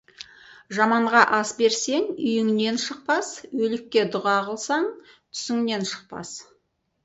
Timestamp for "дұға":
4.19-4.35